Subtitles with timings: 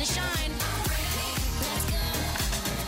[0.00, 0.50] to shine.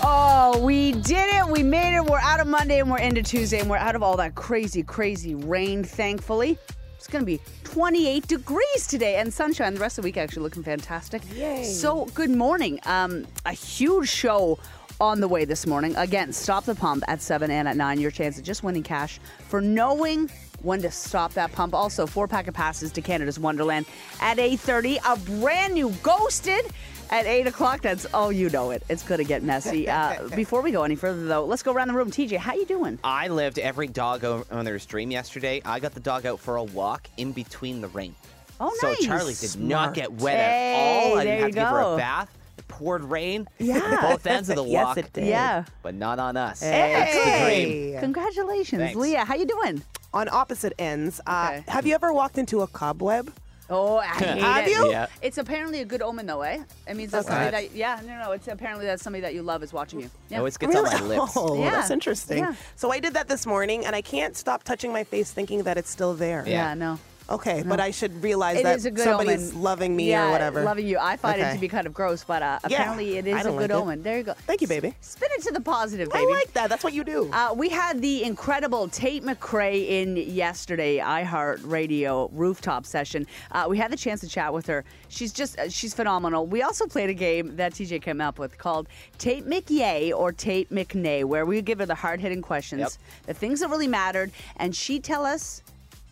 [0.03, 1.46] Oh, we did it.
[1.46, 2.04] We made it.
[2.04, 4.83] We're out of Monday and we're into Tuesday and we're out of all that crazy,
[4.83, 6.59] crazy rain, thankfully.
[6.96, 9.75] It's going to be 28 degrees today and sunshine.
[9.75, 11.22] The rest of the week actually looking fantastic.
[11.35, 11.64] Yay.
[11.64, 12.80] So, good morning.
[12.87, 14.58] Um, a huge show
[15.01, 15.94] on the way this morning.
[15.97, 18.01] Again, stop the pump at 7 and at 9.
[18.01, 20.30] Your chance of just winning cash for knowing
[20.62, 21.74] when to stop that pump.
[21.74, 23.87] Also, four pack of passes to Canada's Wonderland
[24.20, 24.98] at 8.30.
[25.05, 26.66] A brand new Ghosted
[27.12, 27.83] at 8 o'clock.
[27.83, 28.83] That's, oh, you know it.
[28.89, 29.89] It's going to get messy.
[29.93, 32.11] Uh, before we go any further, though, let's go around the room.
[32.11, 32.98] TJ, how you doing?
[33.05, 35.61] I lived every dog o- owner's dream yesterday.
[35.65, 38.15] I got the dog out for a walk in between the rain.
[38.59, 39.05] Oh, so nice.
[39.05, 41.19] Charlie did not get wet Hey, at all.
[41.19, 42.38] I there didn't have you to give her a bath.
[42.59, 43.47] It poured rain.
[43.59, 44.01] Yeah.
[44.01, 44.99] Both ends of the Yes, walk.
[44.99, 45.27] it did.
[45.27, 45.65] Yeah.
[45.83, 46.60] But not on us.
[46.60, 46.93] Hey.
[46.93, 47.93] That's the dream.
[47.95, 47.97] Hey.
[48.01, 48.80] Congratulations.
[48.80, 48.97] Thanks.
[48.97, 49.83] Leah, how you doing?
[50.15, 51.65] On opposite ends, uh, Okay.
[51.71, 53.33] have you ever walked into a cobweb?
[53.73, 54.71] Oh, I hate Have it.
[54.71, 54.91] you?
[54.91, 55.07] Yeah.
[55.23, 56.63] It's apparently a good omen, though, eh?
[56.87, 59.63] It means that's somebody that, yeah, no, no, it's apparently that somebody that you love
[59.63, 60.11] is watching you.
[60.29, 60.37] Yeah.
[60.37, 61.33] It always gets on my lips.
[61.37, 61.71] Oh, Yeah.
[61.71, 62.38] that's interesting.
[62.38, 62.55] Yeah.
[62.77, 65.78] So I did that this morning, and I can't stop touching my face thinking that
[65.78, 66.44] it's still there.
[66.46, 66.52] yeah.
[66.69, 66.74] Yeah.
[66.74, 66.98] no.
[67.30, 69.62] Okay, but I should realize It that is a good somebody's omen.
[69.62, 70.62] loving me yeah, or whatever.
[70.64, 70.98] loving you.
[70.98, 73.50] I find it to be kind of gross, but uh, Yeah, apparently it is a
[73.50, 73.70] good like it.
[73.72, 74.02] omen.
[74.02, 74.34] There you go.
[74.46, 74.94] Thank you, baby.
[75.00, 76.24] Spin it to the positive, baby.
[76.26, 76.68] I like that.
[76.68, 77.30] That's what you do.
[77.32, 83.26] Uh, we had the incredible Tate McRae in yesterday iHeartRadio rooftop session.
[83.50, 84.84] Uh, we had the chance to chat with her.
[85.08, 86.46] She's just uh, she's phenomenal.
[86.46, 90.70] We also played a game that TJ came up with called Tate McYay or Tate
[90.70, 92.90] McNay, where we give her the hard hitting questions, Yep.
[93.26, 95.62] the things that really mattered, and she tell us.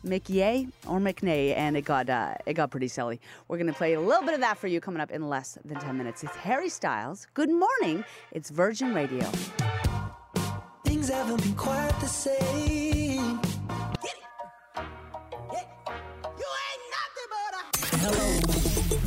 [0.04, 3.20] McYay or McNay, and it got uh, it got pretty silly.
[3.48, 5.78] We're gonna play a little bit of that for you coming up in less than
[5.78, 6.22] ten minutes.
[6.24, 7.26] It's Harry Styles.
[7.34, 8.04] Good morning.
[8.32, 9.24] It's Virgin Radio.
[10.84, 13.40] Things haven't been quite the same.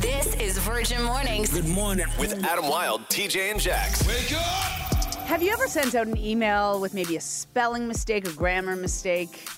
[0.00, 1.52] This is Virgin Mornings.
[1.52, 2.06] Good morning.
[2.18, 4.06] With Adam Wilde, TJ and Jax.
[4.06, 4.84] Wake up!
[5.26, 9.48] Have you ever sent out an email with maybe a spelling mistake, a grammar mistake,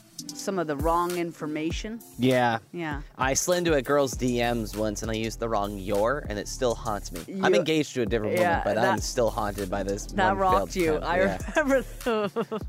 [0.47, 1.99] some of the wrong information?
[2.21, 2.59] Yeah.
[2.73, 3.03] Yeah.
[3.19, 6.47] I slid into a girl's DMs once and I used the wrong your, and it
[6.47, 7.21] still haunts me.
[7.43, 10.07] I'm engaged to a different Yeah, woman, but that- I'm still haunted by this.
[10.07, 10.95] That one rocked you.
[10.99, 11.07] attempt.
[11.07, 11.39] I Yeah.
[11.57, 11.85] remember.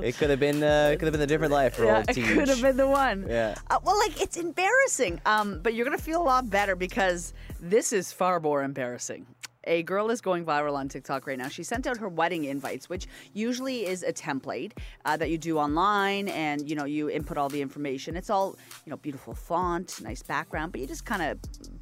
[0.04, 0.64] It could have been.
[0.64, 2.78] Uh, it could have been a different life for yeah, old it could have been
[2.78, 3.26] the one.
[3.30, 3.54] Yeah.
[3.70, 7.94] Uh, well, like it's embarrassing, um, but you're gonna feel a lot better because this
[7.94, 9.28] is far more embarrassing.
[9.68, 11.50] A girl is going viral on TikTok right now.
[11.50, 14.72] She sent out her wedding invites, which usually is a template
[15.06, 18.16] uh, that you do online, and you know you input all the information.
[18.16, 18.56] It's all
[18.86, 21.38] you know, beautiful font, nice background, but you just kind of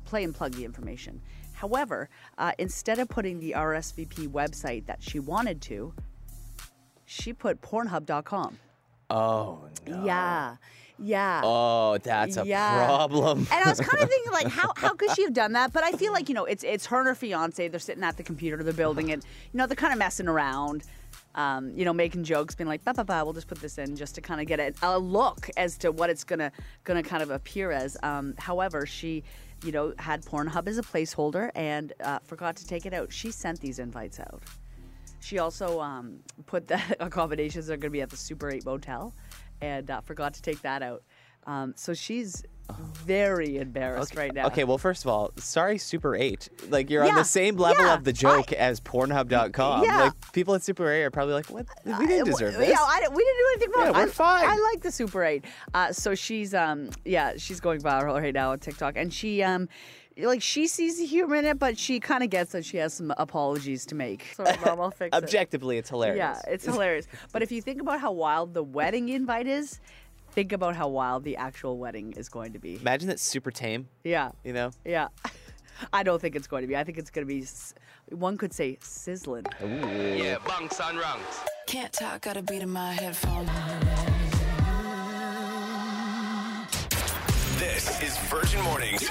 [0.06, 1.22] play and plug the information.
[1.54, 5.94] However, uh, instead of putting the RSVP website that she wanted to,
[7.06, 8.60] she put Pornhub.com.
[9.10, 10.04] Oh no.
[10.04, 10.56] Yeah,
[11.00, 11.42] yeah.
[11.44, 12.86] Oh, that's a Yeah.
[12.86, 13.40] problem.
[13.52, 15.74] And I was kind of thinking, like, how, how could she have done that?
[15.74, 17.68] But I feel like, you know, it's it's her and her fiance.
[17.68, 19.24] They're sitting at the computer, they're building it.
[19.52, 20.84] You know, they're kind of messing around,
[21.36, 23.96] um, you know, making jokes, being like, ba ba ba, we'll just put this in
[23.96, 26.52] just to kind of get a, a look as to what it's gonna
[26.84, 27.98] gonna kind of appear as.
[28.04, 29.24] Um, however, she,
[29.64, 33.12] you know, had Pornhub as a placeholder and uh, forgot to take it out.
[33.12, 34.42] She sent these invites out.
[35.22, 39.14] She also um, put that accommodations are going to be at the Super 8 motel
[39.62, 41.04] and uh, forgot to take that out.
[41.48, 42.44] Um, so she's
[42.94, 44.48] very embarrassed right now.
[44.48, 46.50] Okay, well, first of all, sorry, Super 8.
[46.70, 49.84] Like, you're on the same level yeah, of the joke I- as Pornhub.com.
[49.84, 50.04] Yeah.
[50.04, 51.68] Like, people at Super 8 are probably like, what?
[51.86, 52.70] We didn't deserve this.
[52.70, 53.86] Yeah, we didn't do anything wrong.
[53.86, 54.46] Yeah, we're I, fine.
[54.46, 55.46] I like the Super 8.
[55.74, 58.98] Uh, so she's, um, yeah, she's going viral right now on TikTok.
[58.98, 59.70] And she, um,
[60.18, 62.94] like, she sees the humor in it, but she kind of gets that she has
[62.94, 64.34] some apologies to make.
[64.36, 65.24] So Mom, I'll fix it.
[65.24, 66.18] Objectively, it's hilarious.
[66.18, 67.08] Yeah, it's hilarious.
[67.34, 69.80] But if you think about how wild the wedding invite is,
[70.32, 72.76] think about how wild the actual wedding is going to be.
[72.78, 74.32] Imagine that's super tame, Yeah.
[74.44, 74.72] you know?
[74.86, 75.08] Yeah.
[75.94, 76.78] I don't think it's going to be.
[76.78, 77.46] I think it's going to be,
[78.16, 79.46] one could say, sizzling.
[79.62, 81.42] Yeah, bunks on ranks.
[81.68, 83.46] Can't talk, got a beat in my headphone.
[87.58, 89.10] This is Virgin Mornings.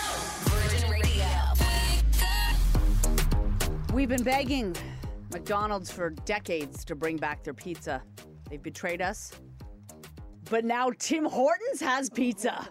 [3.94, 4.74] We've been begging
[5.32, 8.02] McDonald's for decades to bring back their pizza.
[8.50, 9.30] They've betrayed us.
[10.50, 12.68] But now Tim Hortons has pizza.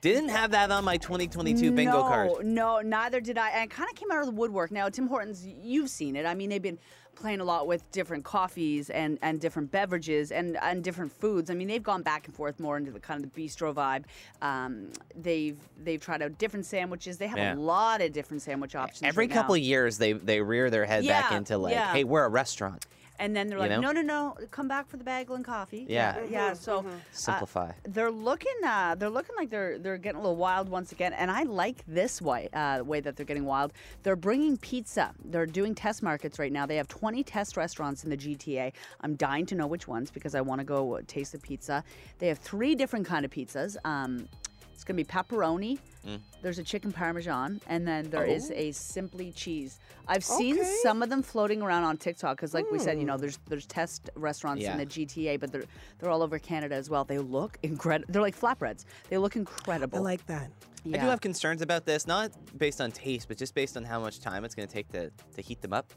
[0.00, 2.46] Didn't have that on my 2022 bingo no, card.
[2.46, 3.50] No, neither did I.
[3.50, 4.70] And it kind of came out of the woodwork.
[4.70, 6.24] Now, Tim Hortons, you've seen it.
[6.24, 6.78] I mean, they've been
[7.16, 11.50] playing a lot with different coffees and, and different beverages and, and different foods.
[11.50, 14.04] I mean, they've gone back and forth more into the kind of the bistro vibe.
[14.40, 17.18] Um, they've they've tried out different sandwiches.
[17.18, 17.54] They have Yeah.
[17.54, 19.02] a lot of different sandwich options.
[19.02, 21.92] Every right couple years, they they rear their head back into like, yeah.
[21.92, 22.86] hey, we're a restaurant.
[23.20, 23.92] And then they're You like, know?
[23.92, 25.86] no, no, no, come back for the bagel and coffee.
[25.88, 26.18] Yeah.
[26.30, 26.52] yeah.
[26.52, 27.72] So uh, Simplify.
[27.84, 31.12] they're looking, uh, they're looking like they're they're getting a little wild once again.
[31.12, 33.72] And I like this way, uh, way that they're getting wild.
[34.04, 35.12] They're bringing pizza.
[35.24, 36.64] They're doing test markets right now.
[36.66, 38.72] They have 20 test restaurants in the GTA.
[39.00, 41.82] I'm dying to know which ones because I want to go uh, taste the pizza.
[42.18, 43.76] They have three different kind of pizzas.
[43.84, 44.28] Um,
[44.78, 45.76] it's gonna be pepperoni.
[46.06, 46.20] Mm.
[46.40, 49.80] There's a chicken parmesan, and then there is a simply cheese.
[50.06, 50.72] I've seen Okay.
[50.84, 53.66] some of them floating around on TikTok because, like we said, you know, there's there's
[53.66, 54.70] test restaurants Yeah.
[54.74, 55.64] in the GTA, but they're
[55.98, 57.04] they're all over Canada as well.
[57.04, 58.12] They look incredible.
[58.12, 58.84] They're like flatbreads.
[59.08, 59.98] They look incredible.
[59.98, 60.52] I like that.
[60.86, 63.98] I do have concerns about this, not based on taste, but just based on how
[63.98, 65.92] much time it's going to take to, to heat them up.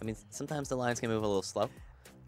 [0.00, 1.68] I mean, sometimes the lines can move a little slow.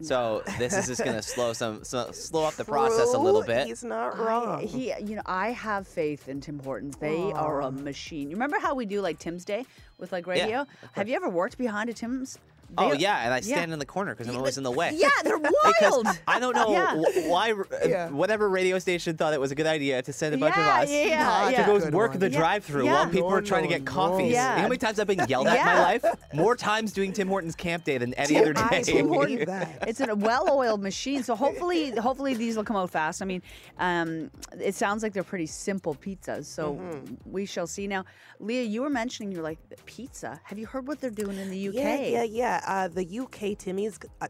[0.01, 3.43] So this is just going to slow some, so, slow up the process a little
[3.43, 3.67] bit.
[3.67, 4.67] He's not I, wrong.
[4.67, 6.97] he, you know, I have faith in Tim Hortons.
[6.97, 8.29] They are a machine.
[8.29, 9.65] You remember how we do like Tim's Day
[9.97, 10.61] with like radio?
[10.61, 12.37] of have you ever worked behind a Tim's?
[12.77, 13.41] Oh They- yeah, and I yeah.
[13.55, 14.91] stand in the corner because I'm always in the way.
[14.95, 16.07] Yeah, they're Because wild.
[16.27, 16.95] I don't know Yeah.
[17.29, 18.09] why uh, Yeah.
[18.09, 20.83] whatever radio station thought it was a good idea to send a bunch Yeah, of
[20.83, 22.19] us yeah, yeah, to go Good work one.
[22.19, 22.93] the Yeah, drive-through yeah.
[22.93, 24.31] while people No, were trying to no, get coffees.
[24.33, 24.49] Yeah.
[24.51, 26.05] You know how many times I've been yelled at in my life?
[26.33, 29.01] More times doing Tim Hortons camp day than any other I day.
[29.01, 29.87] believe that.
[29.87, 33.21] It's a well-oiled machine, so hopefully, hopefully these will come out fast.
[33.21, 33.41] I mean,
[33.79, 34.29] um,
[34.59, 37.31] it sounds like they're pretty simple pizzas, so Mm-hmm.
[37.31, 37.87] we shall see.
[37.87, 38.03] Now,
[38.39, 40.39] Leah, you were mentioning you're like pizza.
[40.43, 41.73] Have you heard what they're doing in the UK?
[41.75, 42.61] Yeah, yeah, yeah.
[42.65, 43.99] Uh, the UK Timmy's.
[44.21, 44.27] Uh,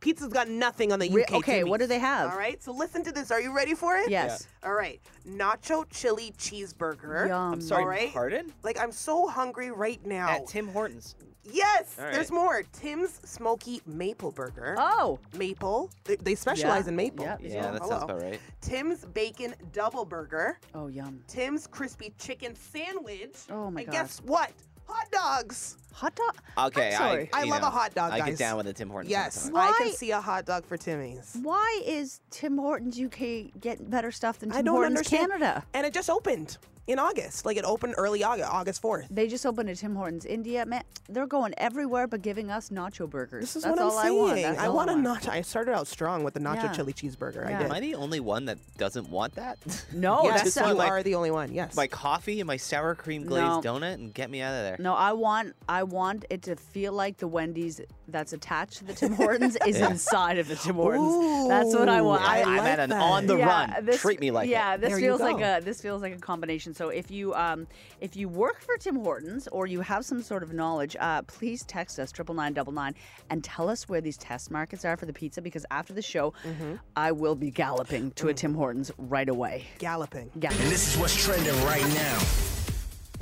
[0.00, 1.14] pizza's got nothing on the UK.
[1.14, 2.32] Re- okay, what do they have?
[2.32, 3.30] All right, so listen to this.
[3.30, 4.10] Are you ready for it?
[4.10, 4.48] Yes.
[4.64, 7.28] All right, nacho chili cheeseburger.
[7.28, 7.52] Yum.
[7.54, 8.12] I'm sorry, All right.
[8.12, 8.52] pardon?
[8.62, 10.28] Like I'm so hungry right now.
[10.28, 11.14] At Tim Hortons.
[11.44, 12.62] yes, All there's more.
[12.72, 14.74] Tim's Smoky Maple Burger.
[14.78, 15.90] Oh, Maple.
[16.04, 17.24] They, they specialize Yeah, in maple.
[17.24, 18.40] yeah, So, Yeah, that sounds about right.
[18.60, 20.58] Tim's Bacon Double Burger.
[20.74, 21.20] oh, yum.
[21.28, 23.36] Tim's Crispy Chicken Sandwich.
[23.50, 23.84] Oh, my god.
[23.84, 23.92] and God.
[23.92, 24.50] guess what?
[24.86, 25.76] Hot dogs.
[25.92, 26.36] Hot dog.
[26.66, 27.30] Okay, I'm sorry.
[27.32, 29.10] I you love know, a hot dog, I get down with a Tim Hortons.
[29.10, 29.74] Yes, sometimes.
[29.74, 31.36] I can see a hot dog for Timmy's.
[31.42, 35.30] Why is Tim Hortons UK getting better stuff than Tim I don't Hortons understand.
[35.32, 35.64] Canada?
[35.74, 37.46] And it just opened in August.
[37.46, 39.06] Like it opened early August, August 4th.
[39.10, 40.66] They just opened a Tim Hortons India.
[40.66, 43.42] Man, they're going everywhere but giving us nacho burgers.
[43.42, 44.06] This is That's what I'm all saying.
[44.08, 44.42] I want.
[44.42, 45.28] That's I want a nacho.
[45.28, 46.72] I started out strong with the nacho Yeah.
[46.72, 47.48] chili cheeseburger.
[47.48, 47.60] Yeah.
[47.60, 47.90] I Am I did.
[47.90, 49.58] the only one that doesn't want that?
[49.92, 51.52] No, yes, that's just you my- are the only one.
[51.52, 51.76] Yes.
[51.76, 53.74] my coffee and my sour cream glazed No.
[53.78, 54.76] donut and get me out of there.
[54.78, 57.80] No, I want I want it to feel like the Wendy's
[58.12, 61.48] that's attached to the Tim Hortons is inside of the Tim Hortons.
[61.48, 62.22] that's what I want.
[62.22, 63.84] I, I I'm like at an on the yeah, run.
[63.84, 64.80] This, Treat me like yeah, it.
[64.80, 66.74] this There feels like a this feels like a combination.
[66.74, 67.66] So if you um
[68.00, 71.64] if you work for Tim Hortons or you have some sort of knowledge, uh, please
[71.64, 72.94] text us triple nine double nine
[73.30, 76.32] and tell us where these test markets are for the pizza because after the show,
[76.44, 76.74] Mm-hmm.
[76.96, 79.64] I will be galloping to a Tim Hortons right away.
[79.78, 80.30] Galloping.
[80.40, 80.50] Yeah.
[80.50, 82.61] And this is what's trending right now.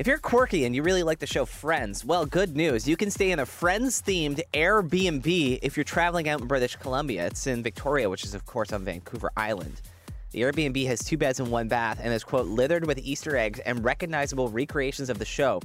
[0.01, 2.89] If you're quirky and you really like the show Friends, well, good news.
[2.89, 7.27] You can stay in a Friends themed Airbnb if you're traveling out in British Columbia.
[7.27, 9.83] It's in Victoria, which is, of course, on Vancouver Island.
[10.31, 13.59] The Airbnb has two beds and one bath and is, quote, littered with Easter eggs
[13.59, 15.61] and recognizable recreations of the show,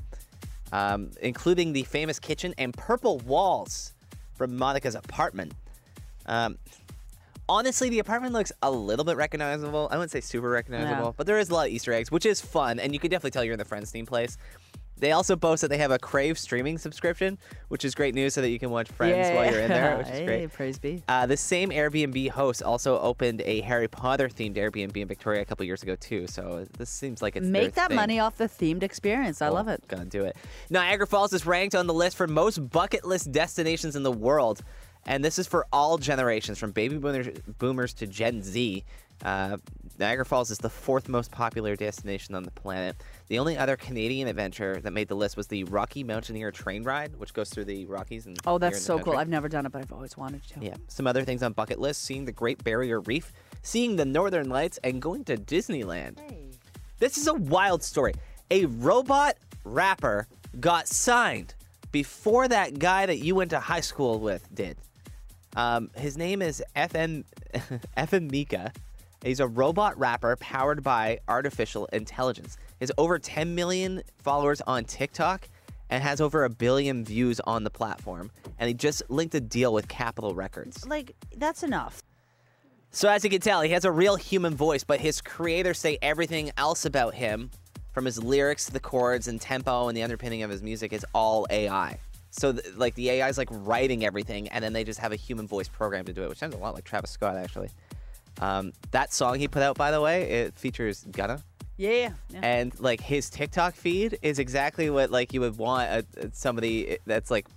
[0.73, 3.93] um, including the famous kitchen and purple walls
[4.33, 5.53] from Monica's apartment.
[6.25, 6.57] Um,
[7.47, 9.87] honestly, the apartment looks a little bit recognizable.
[9.91, 11.11] I wouldn't say super recognizable, Yeah.
[11.17, 13.31] but there is a lot of Easter eggs, which is fun, and you can definitely
[13.31, 14.37] tell you're in the Friends theme place.
[14.97, 17.37] They also boast that they have a Crave streaming subscription,
[17.67, 20.07] which is great news so that you can watch Friends while you're in there, which
[20.07, 20.53] is Hey, great.
[20.53, 21.03] praise be.
[21.09, 25.45] Uh, the same Airbnb host also opened a Harry Potter themed Airbnb in Victoria a
[25.45, 26.27] couple years ago too.
[26.27, 27.97] So this seems like it's their Make that thing.
[27.97, 29.41] money off the themed experience.
[29.41, 29.85] I Well, love it.
[29.89, 30.37] Gonna do it.
[30.69, 34.61] Niagara Falls is ranked on the list for most bucket list destinations in the world,
[35.05, 37.27] and this is for all generations, from baby boomers,
[37.59, 38.83] boomers to Gen Z.
[39.23, 39.57] Uh,
[39.97, 42.97] Niagara Falls is the fourth most popular destination on the planet.
[43.27, 47.15] The only other Canadian adventure that made the list was the Rocky Mountaineer train ride,
[47.15, 48.25] which goes through the Rockies.
[48.25, 49.15] And Oh, that's in the so cool.
[49.15, 50.59] I've never done it, but I've always wanted to.
[50.59, 50.75] Yeah.
[50.89, 53.31] Some other things on bucket list: seeing the Great Barrier Reef,
[53.61, 56.17] seeing the Northern Lights, and going to Disneyland.
[56.99, 58.13] This is a wild story.
[58.51, 60.27] A robot rapper
[60.59, 61.53] got signed
[61.91, 64.77] before that guy that you went to high school with did.
[65.55, 67.23] Um, his name is FN
[67.97, 68.73] FN Meka.
[69.23, 72.57] He's a robot rapper powered by artificial intelligence.
[72.79, 75.49] He has over 10 million followers on TikTok
[75.89, 78.31] and has over a billion views on the platform.
[78.59, 80.85] And he just linked a deal with Capitol Records.
[80.87, 82.03] Like, that's enough.
[82.91, 85.97] So as you can tell, he has a real human voice, but his creators say
[86.01, 87.49] everything else about him,
[87.93, 91.05] from his lyrics to the chords and tempo and the underpinning of his music, is
[91.13, 91.97] all AI.
[92.37, 95.15] So th- like the AI is like writing everything, and then they just have a
[95.15, 97.69] human voice program to do it, which sounds a lot like Travis Scott actually.
[98.41, 101.41] Um, that song he put out, by the way, it features Gunna,
[101.77, 102.09] Yeah.
[102.29, 102.39] yeah.
[102.43, 106.97] and like his TikTok feed is exactly what like you would want a, a- somebody
[107.05, 107.47] that's like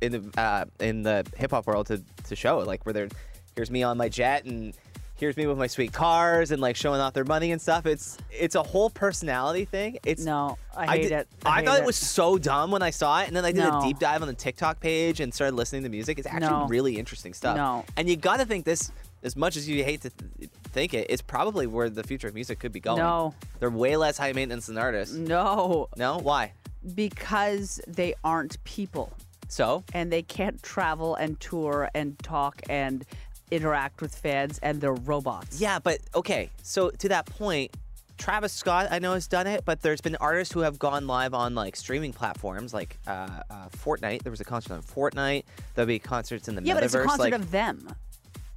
[0.00, 2.66] in the uh, in the hip hop world to to show it.
[2.66, 3.08] Like where they're
[3.54, 4.74] here's me on my jet and
[5.16, 7.86] here's me with my sweet cars and like showing off their money and stuff.
[7.86, 9.98] It's it's a whole personality thing.
[10.04, 11.28] It's No, I hate did- it.
[11.44, 11.82] I, I thought it.
[11.82, 11.86] it.
[11.86, 13.80] was so dumb when I saw it, and then I did No.
[13.80, 16.18] a deep dive on the TikTok page and started listening to music.
[16.18, 16.66] It's actually No.
[16.68, 17.56] really interesting stuff.
[17.56, 17.84] No.
[17.96, 18.92] and you got to think this.
[19.22, 22.34] As much as you hate to th- think it, it's probably where the future of
[22.34, 22.98] music could be going.
[22.98, 23.34] No.
[23.58, 25.14] they're way less high maintenance than artists.
[25.16, 26.52] No, No, why?
[26.94, 29.12] because they aren't people
[29.48, 33.04] So and they can't travel and tour and talk and
[33.50, 35.60] interact with fans and they're robots.
[35.60, 36.50] Yeah, but okay.
[36.62, 37.76] So to that point,
[38.18, 41.34] Travis Scott, I know has done it, but there's been artists who have gone live
[41.34, 44.22] on like streaming platforms, like uh, uh, Fortnite.
[44.22, 45.44] There was a concert on Fortnite.
[45.74, 46.76] There'll be concerts in the Yeah, metaverse.
[46.76, 47.94] but it's a concert like, of them.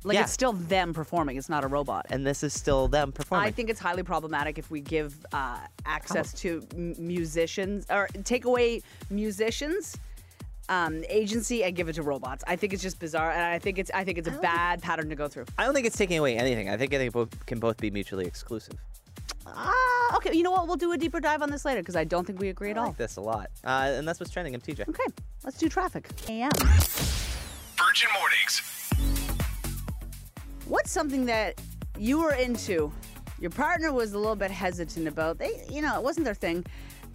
[0.05, 0.21] Like Yeah.
[0.23, 1.35] it's still them performing.
[1.35, 2.05] It's not a robot.
[2.09, 3.45] and this is still them performing.
[3.47, 8.45] I think it's highly problematic if we give uh, access to m- musicians or take
[8.45, 9.97] away musicians
[10.69, 12.43] um, agency and give it to robots.
[12.47, 15.09] I think it's just bizarre, and I think it's I think it's a bad pattern
[15.09, 15.45] to go through.
[15.57, 16.69] I don't think it's taking away anything.
[16.69, 18.75] I think I think they both can both be mutually exclusive.
[19.47, 20.33] Ah, okay.
[20.33, 20.67] You know what?
[20.67, 22.77] We'll do a deeper dive on this later because I don't think we agree at
[22.77, 22.87] I all.
[22.87, 24.53] like this a lot, uh, and that's what's trending.
[24.53, 24.87] I'm TJ.
[24.87, 25.03] Okay,
[25.43, 26.07] let's do traffic.
[26.29, 26.51] AM.
[27.77, 28.61] Virgin Mornings.
[30.67, 31.59] What's something that
[31.97, 32.91] you were into?
[33.39, 35.39] Your partner was a little bit hesitant about.
[35.39, 36.65] They, you know, it wasn't their thing,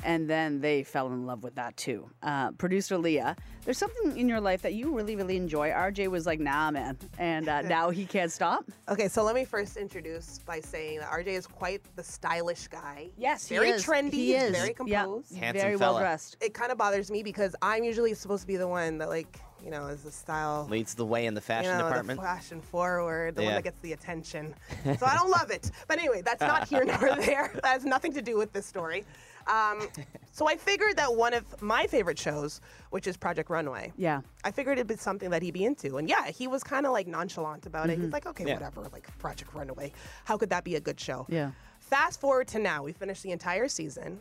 [0.04, 2.08] and then they fell in love with that too.
[2.22, 3.34] Uh, Producer Leah,
[3.64, 5.70] there's something in your life that you really, really enjoy.
[5.70, 8.64] RJ was like, "Nah, man," and uh, now he can't stop.
[8.86, 13.08] Okay, so let me first introduce by saying that RJ is quite the stylish guy.
[13.16, 13.84] Yes, he very is.
[13.84, 14.12] trendy.
[14.12, 14.54] He is.
[14.54, 15.34] very Yeah, composed.
[15.34, 16.36] Handsome very well dressed.
[16.42, 19.40] It kind of bothers me because I'm usually supposed to be the one that, like,
[19.64, 20.66] you know, is the style.
[20.70, 22.20] Leads the way in the fashion you know, department.
[22.20, 24.54] the fashion forward, the one that gets the attention.
[24.84, 25.70] so I don't love it.
[25.88, 27.50] But anyway, that's not here nor there.
[27.54, 29.04] That has nothing to do with this story.
[29.46, 29.88] Um,
[30.32, 32.60] so I figured that one of my favorite shows,
[32.90, 34.20] which is Project Runway, Yeah.
[34.44, 35.96] I figured it'd be something that he'd be into.
[35.98, 38.00] And yeah, he was kind of like nonchalant about Mm-hmm.
[38.00, 38.04] it.
[38.04, 38.54] He's like, okay, Yeah.
[38.54, 39.92] whatever, like Project Runway.
[40.24, 41.26] How could that be a good show?
[41.28, 41.50] Yeah.
[41.80, 44.20] Fast forward to now, we finished the entire season.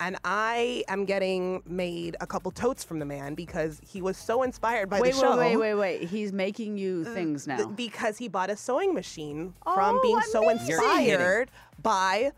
[0.00, 4.42] And I am getting made a couple totes from the man because he was so
[4.42, 5.36] inspired by Wait, the show.
[5.38, 6.08] wait, wait, wait, wait.
[6.08, 7.66] He's making you things Th- now.
[7.68, 10.66] because he bought a sewing machine Oh, from being so amazing.
[10.68, 12.32] You're inspired by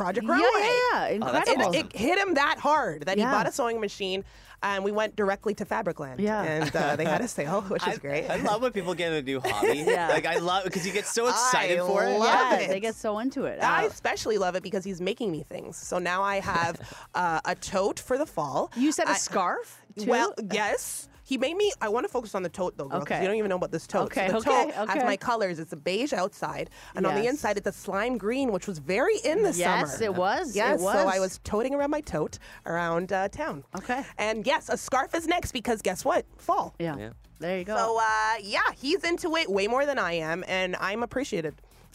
[0.00, 0.48] Project yeah, Runway.
[0.52, 1.76] yeah, yeah, that's incredible.
[1.76, 1.86] awesome.
[1.92, 3.28] It, it hit him that hard that Yeah.
[3.28, 4.24] he bought a sewing machine,
[4.62, 6.16] and we went directly to Fabricland.
[6.20, 6.42] Yeah.
[6.42, 8.28] and uh, they had a sale, which I, is great.
[8.30, 9.78] I love when people get a new hobby.
[9.90, 10.08] Yeah.
[10.08, 12.18] Like I love because you get so excited I for it.
[12.18, 12.68] love yeah, it.
[12.68, 13.62] they get so into it.
[13.62, 15.76] I Uh, especially love it because he's making me things.
[15.76, 16.74] So now I have
[17.14, 18.70] uh, a tote for the fall.
[18.76, 20.08] you said a I- scarf too.
[20.10, 21.08] Well, yes.
[21.30, 21.70] He made me.
[21.80, 22.98] I want to focus on the tote though, girl.
[22.98, 23.20] 'cause Okay.
[23.20, 24.06] You don't even know about this tote.
[24.06, 24.92] Okay, So the okay, tote okay.
[24.98, 25.60] has my colors.
[25.60, 29.16] It's a beige outside, and on the inside it's a slime green, which was very
[29.24, 29.86] in this summer.
[29.86, 30.56] Yes, it was.
[30.56, 31.20] Yes, it so I was.
[31.20, 33.62] was toting around my tote around uh, town.
[33.78, 34.02] Okay.
[34.18, 36.26] And yes, a scarf is next because guess what?
[36.38, 36.74] Fall.
[36.80, 36.96] Yeah.
[36.98, 37.10] Yeah.
[37.38, 37.76] There you go.
[37.76, 41.54] So uh, yeah, he's into it way more than I am, and I'm appreciated.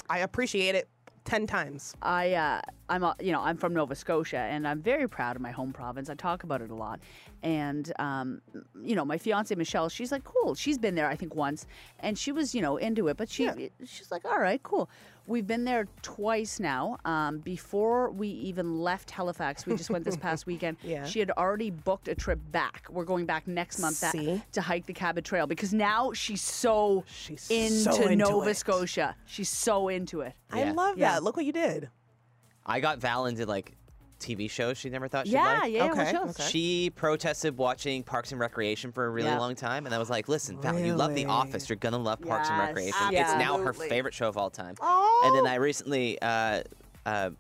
[0.09, 0.87] I appreciate it
[1.25, 1.93] ten times.
[2.01, 5.41] I uh, I'm a, you know I'm from Nova Scotia and I'm very proud of
[5.41, 6.09] my home province.
[6.09, 6.99] I talk about it a lot,
[7.43, 8.41] and um,
[8.81, 10.55] you know my fiance Michelle, she's like cool.
[10.55, 11.65] She's been there I think once,
[11.99, 13.49] and she was you know into it, but she
[13.85, 14.89] she's like all right, cool.
[15.27, 16.97] We've been there twice now.
[17.03, 20.77] Um, before we even left Halifax, we just went this past weekend.
[20.83, 21.03] Yeah.
[21.05, 22.85] She had already booked a trip back.
[22.91, 24.13] We're going back next month that-
[24.53, 28.57] to hike the Cabot Trail because now she's so She's into so into Nova it.
[28.57, 29.15] Scotia.
[29.25, 30.33] She's so into it.
[30.51, 30.71] I Yeah.
[30.73, 31.13] love Yeah.
[31.13, 31.23] that.
[31.23, 31.89] Look what you did.
[32.65, 33.73] I got Val into like
[34.19, 35.71] TV shows she never thought she'd Yeah, like.
[35.73, 35.91] yeah, yeah.
[35.91, 36.29] Okay, shows?
[36.39, 36.49] okay.
[36.49, 39.37] She protested watching Parks and Recreation for a really Yeah.
[39.39, 41.69] long time, and I was like, "Listen, Val, you love The Office.
[41.69, 43.11] You're gonna love Parks and Recreation.
[43.11, 43.21] yeah.
[43.29, 45.23] It's now her favorite show of all time." Oh.
[45.25, 46.63] And then I recently uh,
[47.05, 47.31] uh,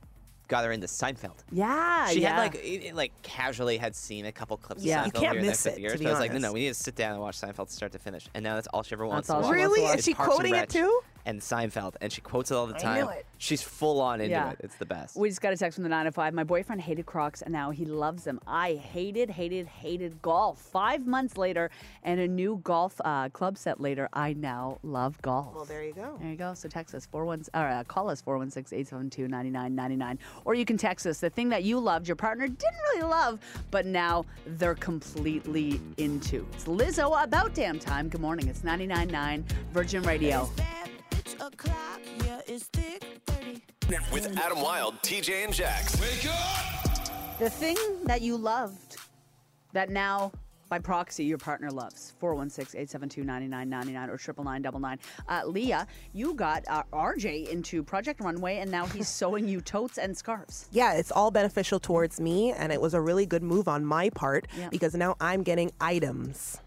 [0.47, 1.37] got her into Seinfeld.
[1.51, 2.35] Yeah, She yeah.
[2.35, 4.99] had like it, it, like casually had seen a couple clips Yeah.
[4.99, 5.93] of You Seinfeld can't here and there miss it, the years.
[5.93, 7.39] to be but I was like, no, no, we need to sit down and watch
[7.39, 8.27] Seinfeld start to finish.
[8.35, 9.55] And now that's all she ever wants all to watch.
[9.55, 9.81] Really?
[9.85, 10.99] Is she Parks quoting it too?
[11.27, 13.03] And Seinfeld, and she quotes it all the I time.
[13.05, 13.25] knew it.
[13.37, 14.51] She's full on into Yeah.
[14.51, 14.57] it.
[14.61, 15.15] It's the best.
[15.17, 16.33] We just got a text from the 9 to 5.
[16.33, 18.39] My boyfriend hated Crocs and now he loves them.
[18.47, 20.59] I hated, hated, hated golf.
[20.59, 21.71] Five months later
[22.03, 25.53] and a new golf uh, club set later, I now love golf.
[25.55, 26.17] Well, there you go.
[26.21, 26.53] There you go.
[26.53, 30.19] So text us, 41, or uh, call us 416 872 9999.
[30.45, 33.39] Or you can text us the thing that you loved, your partner didn't really love,
[33.71, 36.47] but now they're completely into.
[36.53, 38.09] It's Lizzo about damn time.
[38.09, 38.47] Good morning.
[38.47, 40.49] It's 99.9 Virgin Radio.
[44.11, 45.99] With Adam Wilde, TJ and Jax.
[46.01, 47.39] Wake up!
[47.39, 47.75] The thing
[48.05, 48.97] that you loved
[49.73, 50.31] that now
[50.69, 54.99] by proxy your partner loves 416-872-9999 or 999
[55.29, 59.99] uh, leah you got uh, rj into project runway and now he's sewing you totes
[59.99, 63.67] and scarves Yeah, it's all beneficial towards me, and it was a really good move
[63.67, 64.69] on my part Yeah.
[64.69, 66.59] because now I'm getting items.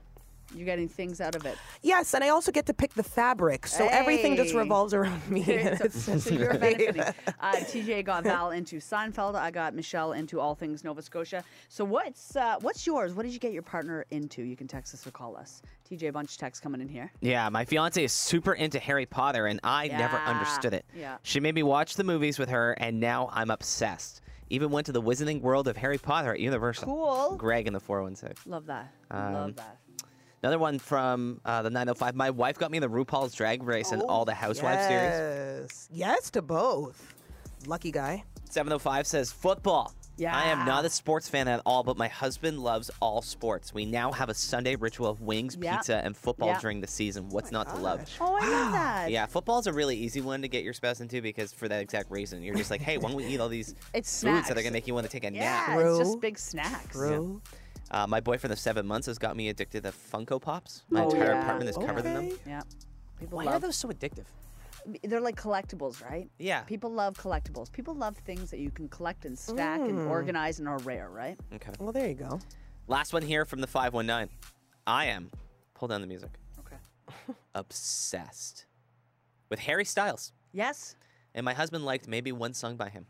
[0.54, 1.58] You're getting things out of it.
[1.82, 5.44] Yes, and I also get to pick the fabric, so everything just revolves around me.
[5.90, 7.02] so, so you're benefiting.
[7.02, 9.34] Uh, TJ got Val into Seinfeld.
[9.34, 11.44] I got Michelle into all things Nova Scotia.
[11.68, 13.14] So what's uh, what's yours?
[13.14, 14.42] What did you get your partner into?
[14.42, 15.62] You can text us or call us.
[15.90, 17.10] TJ, a bunch of texts coming in here.
[17.20, 20.84] Yeah, my fiance is super into Harry Potter, and I never understood it.
[20.94, 21.16] yeah.
[21.22, 24.20] She made me watch the movies with her, and now I'm obsessed.
[24.50, 26.86] Even went to the Wizarding World of Harry Potter at Universal.
[26.86, 27.36] Cool.
[27.36, 28.50] Greg in the 416.
[28.50, 28.92] Love that.
[29.10, 29.76] Um, Love that.
[30.42, 32.14] Another one from uh, the 905.
[32.14, 35.68] My wife got me the RuPaul's Drag Race and all the Housewives series.
[35.68, 35.88] yes.
[35.90, 37.14] Yes to both.
[37.66, 38.22] Lucky guy.
[38.50, 39.92] 705 says football.
[40.16, 40.36] Yeah.
[40.36, 43.72] I am not a sports fan at all, but my husband loves all sports.
[43.72, 45.76] We now have a Sunday ritual of wings, Yeah.
[45.76, 46.60] pizza, and football Yeah.
[46.60, 47.28] during the season.
[47.28, 48.00] What's not to love?
[48.20, 49.10] Oh, I love that.
[49.12, 52.10] Yeah, football's a really easy one to get your spouse into because for that exact
[52.10, 52.42] reason.
[52.42, 54.66] You're just like, hey, why don't we eat all these It's foods that are going
[54.66, 55.78] to make you want to take a Yeah, nap?
[55.80, 56.96] it's just big snacks.
[56.96, 57.40] True.
[57.90, 60.84] Uh, my boyfriend of seven months has got me addicted to Funko Pops.
[60.90, 61.42] My Oh, entire yeah.
[61.42, 62.38] apartment is covered in them.
[62.46, 62.62] Yeah.
[63.18, 64.24] People Why love are those so addictive?
[65.02, 66.30] they're like collectibles, right?
[66.38, 66.62] Yeah.
[66.62, 67.70] People love collectibles.
[67.70, 70.08] People love things that you can collect and stack and Mm.
[70.08, 71.38] organize and are rare, right?
[71.54, 71.72] Okay.
[71.78, 72.40] Well, there you go.
[72.86, 74.28] Last one here from the 519.
[74.86, 75.30] I am,
[75.74, 76.30] pull down the music,
[76.60, 76.76] Okay.
[77.54, 78.66] obsessed
[79.50, 80.32] with Harry Styles.
[80.52, 80.94] Yes.
[81.34, 83.06] And my husband liked maybe one song by him.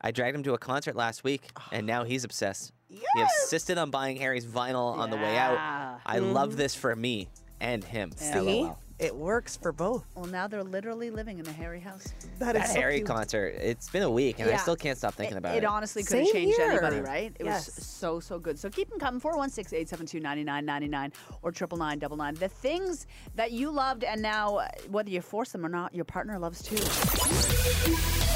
[0.00, 2.72] I dragged him to a concert last week, and now he's obsessed.
[2.90, 6.00] He insisted on buying Harry's vinyl on the way out.
[6.04, 7.28] I love this for me
[7.60, 8.10] and him.
[8.16, 8.78] See, LOL.
[8.98, 10.04] it works for both.
[10.16, 12.08] Well, now they're literally living in a Harry house.
[12.38, 13.06] That is That so Harry cute.
[13.06, 15.58] concert, it's been a week, and I still can't stop thinking about it.
[15.58, 16.70] It honestly could have Same changed here.
[16.70, 17.32] anybody, right?
[17.38, 17.66] It Yes.
[17.76, 18.58] was so, so good.
[18.58, 23.06] So keep them coming 416 872 9999 or 999 The things
[23.36, 26.62] that you loved, and now, uh, whether you force them or not, your partner loves
[26.62, 26.76] too.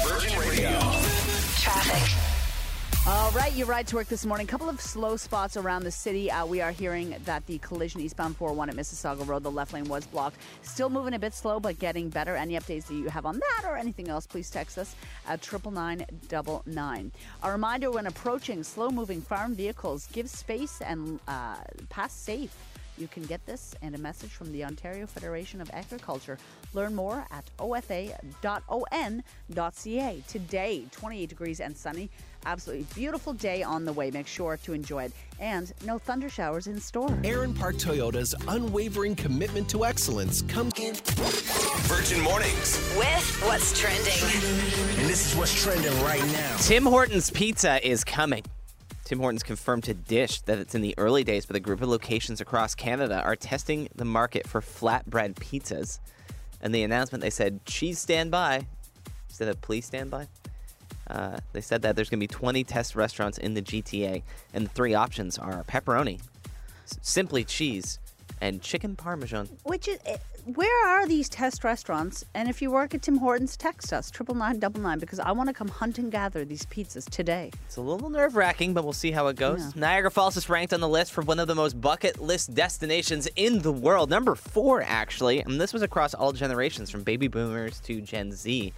[0.07, 0.79] Virgin Radio.
[1.57, 2.24] Traffic.
[3.07, 4.47] All right, you ride to work this morning.
[4.47, 6.31] couple of slow spots around the city.
[6.31, 9.83] Uh, we are hearing that the collision eastbound 401 at Mississauga Road, the left lane
[9.83, 10.37] was blocked.
[10.63, 12.35] Still moving a bit slow, but getting better.
[12.35, 14.95] Any updates that you have on that or anything else, please text us
[15.27, 17.11] at triple nine double nine.
[17.43, 21.57] A reminder when approaching slow moving farm vehicles, give space and uh,
[21.89, 22.57] pass safe.
[22.97, 26.37] You can get this and a message from the Ontario Federation of Agriculture.
[26.73, 28.13] Learn more at ofa.on.ca.
[30.27, 32.09] Today, 28 degrees and sunny.
[32.45, 34.11] Absolutely beautiful day on the way.
[34.11, 35.11] Make sure to enjoy it.
[35.39, 37.17] And no thunder showers in store.
[37.23, 40.79] Erin Park Toyota's unwavering commitment to excellence comes.
[40.79, 42.77] In Virgin Mornings.
[42.97, 44.13] With what's trending.
[44.99, 46.57] And this is what's trending right now.
[46.57, 48.43] Tim Hortons Pizza is coming.
[49.05, 51.89] Tim Hortons confirmed to Dish that it's in the early days, but a group of
[51.89, 55.99] locations across Canada are testing the market for flatbread pizzas.
[56.59, 58.65] And the announcement, they said, cheese stand by
[59.29, 60.27] instead of please stand by.
[61.07, 64.23] Uh, they said that there's going to be 20 test restaurants in the GTA,
[64.55, 66.19] and the three options are pepperoni,
[66.85, 67.99] simply cheese,
[68.41, 69.47] and chicken parmesan.
[69.63, 69.99] Which is,
[70.53, 72.23] where are these test restaurants?
[72.35, 75.31] And if you work at Tim Hortons, text us triple nine double nine because I
[75.31, 77.51] want to come hunt and gather these pizzas today.
[77.65, 79.75] It's a little nerve wracking, but we'll see how it goes.
[79.75, 83.27] Niagara Falls is ranked on the list for one of the most bucket list destinations
[83.35, 84.11] in the world.
[84.11, 85.39] Number four, actually.
[85.39, 88.71] And this was across all generations, from baby boomers to Gen Z.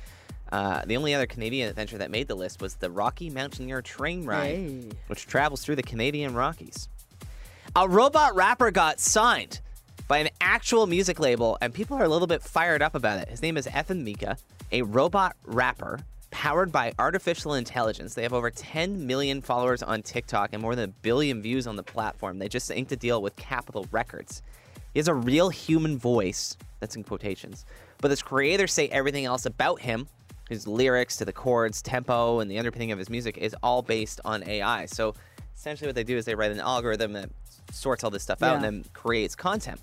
[0.50, 4.26] Uh, the only other Canadian adventure that made the list was the Rocky Mountaineer train
[4.26, 4.90] ride, Hey.
[5.08, 6.88] which travels through the Canadian Rockies.
[7.76, 9.60] A robot rapper got signed
[10.08, 13.30] by an actual music label, and people are a little bit fired up about it.
[13.30, 14.38] His name is FN Meka,
[14.72, 16.00] a robot rapper
[16.32, 18.14] powered by artificial intelligence.
[18.14, 21.76] They have over 10 million followers on TikTok and more than a billion views on
[21.76, 22.40] the platform.
[22.40, 24.42] They just inked a deal with Capitol Records.
[24.94, 27.66] He has a real human voice, that's in quotations,
[28.00, 30.08] but his creators say everything else about him,
[30.50, 34.22] his lyrics to the chords, tempo, and the underpinning of his music is all based
[34.24, 34.86] on AI.
[34.86, 35.16] So
[35.56, 37.30] essentially, what they do is they write an algorithm that
[37.72, 39.82] sorts all this stuff out and then creates content.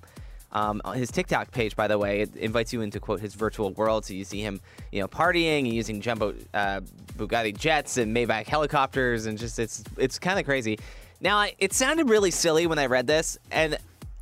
[0.55, 4.05] Um, his TikTok page, by the way, it invites you into quote his virtual world.
[4.05, 4.61] So you see him,
[4.93, 6.81] you know, partying and using jumbo uh,
[7.19, 10.79] Bugatti jets and Maybach helicopters, and just it's it's kind of crazy.
[11.21, 13.79] Now, I, it sounded really silly when I read this, and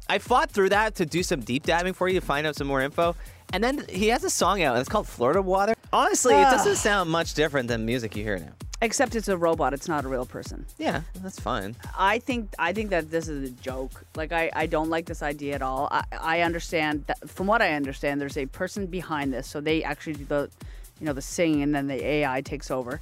[0.09, 2.66] I fought through that to do some deep diving for you to find out some
[2.66, 3.14] more info.
[3.53, 5.75] And then he has a song out, and it's called Florida Water.
[5.92, 8.53] Honestly, it doesn't sound much different than music you hear now.
[8.83, 9.73] Except it's a robot.
[9.73, 10.66] It's not a real person.
[10.77, 11.77] Yeah, that's fine.
[11.97, 14.05] I think I think that this is a joke.
[14.16, 15.88] Like I, I don't like this idea at all.
[15.92, 19.47] I, I understand that from what I understand, there's a person behind this.
[19.47, 20.51] So they actually do the,
[20.99, 23.01] you know, the singing, and then the AI takes over.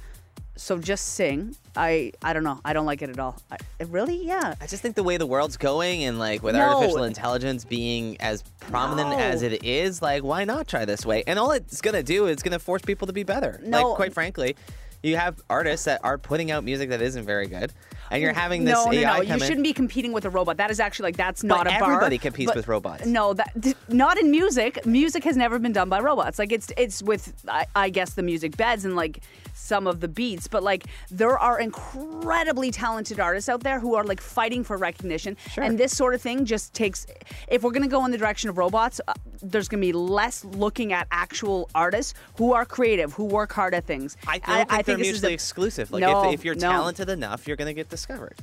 [0.55, 1.55] So just sing.
[1.75, 2.59] I I don't know.
[2.63, 3.41] I don't like it at all.
[3.51, 4.23] I, really?
[4.23, 4.53] Yeah.
[4.61, 6.61] I just think the way the world's going and like with No.
[6.75, 9.17] artificial intelligence being as prominent No.
[9.17, 11.23] as it is, like why not try this way?
[11.25, 13.59] And all it's gonna do is gonna force people to be better.
[13.63, 13.87] No.
[13.87, 14.55] Like quite frankly,
[15.03, 17.73] you have artists that are putting out music that isn't very good.
[18.11, 19.21] And you're having this no, no, AI no.
[19.23, 19.39] You in.
[19.39, 20.57] shouldn't be competing with a robot.
[20.57, 21.91] That is actually like that's not But a bar.
[21.93, 23.05] everybody competes But- with robots.
[23.05, 23.51] No, that
[23.89, 24.85] not in music.
[24.85, 26.37] Music has never been done by robots.
[26.37, 29.21] Like it's it's with I, I guess the music beds and like
[29.53, 34.03] some of the beats, but like there are incredibly talented artists out there who are
[34.03, 35.37] like fighting for recognition.
[35.51, 35.63] Sure.
[35.63, 37.05] And this sort of thing just takes.
[37.47, 40.93] If we're gonna go in the direction of robots, uh, there's gonna be less looking
[40.93, 44.17] at actual artists who are creative, who work hard at things.
[44.27, 45.91] I don't think they're this is mutually the- exclusive.
[45.91, 46.61] Like No, if, if you're no.
[46.71, 48.35] talented enough, you're gonna get discovered.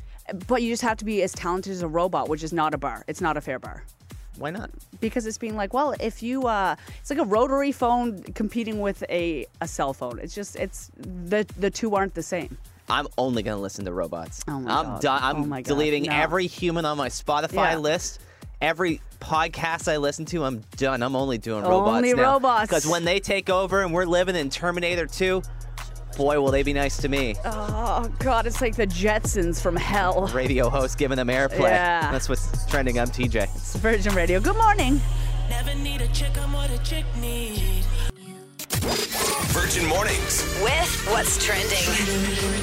[0.46, 2.78] But you just have to be as talented as a robot, which is not a
[2.78, 3.04] bar.
[3.06, 3.82] It's not a fair bar.
[4.36, 4.70] Why not?
[5.00, 9.02] Because it's being like, well, if you, uh, it's like a rotary phone competing with
[9.08, 10.20] a, a cell phone.
[10.20, 12.56] It's just, it's the the two aren't the same.
[12.88, 14.42] I'm only gonna listen to robots.
[14.46, 15.00] Oh my I'm God.
[15.02, 15.20] done.
[15.22, 16.12] I'm Oh my God, deleting no.
[16.12, 17.76] every human on my Spotify Yeah.
[17.78, 18.20] list.
[18.60, 21.02] Every podcast I listen to, I'm done.
[21.02, 22.34] I'm only doing robots Only now.
[22.34, 22.62] robots.
[22.68, 25.42] Because when they take over and we're living in Terminator 2,
[26.18, 27.36] boy, will they be nice to me.
[27.44, 30.26] Oh God, it's like the Jetsons from hell.
[30.34, 31.70] Radio host giving them airplay.
[31.70, 32.10] Yeah.
[32.12, 32.98] That's what's trending.
[32.98, 33.44] I'm TJ.
[33.54, 34.40] It's Virgin Radio.
[34.40, 35.00] Good morning.
[38.88, 40.42] Virgin Mornings.
[40.62, 41.76] With what's trending.